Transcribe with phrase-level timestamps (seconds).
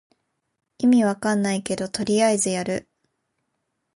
[0.79, 2.89] 意味わかんないけどとりあえずやる